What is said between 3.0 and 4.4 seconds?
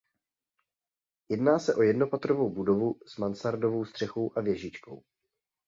s mansardovou střechou